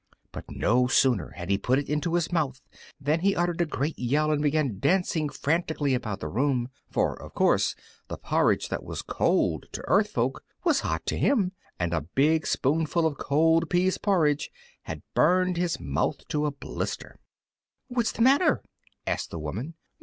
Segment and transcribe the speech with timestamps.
[0.31, 2.59] But no sooner had he put it into his mouth
[2.99, 7.35] than he uttered a great yell, and began dancing frantically about the room, for of
[7.35, 7.75] course
[8.07, 12.47] the porridge that was cold to earth folk was hot to him, and the big
[12.47, 14.49] spoonful of cold pease porridge
[14.85, 17.19] had burned his mouth to a blister!
[17.87, 18.63] "What's the matter?"
[19.05, 19.75] asked the woman.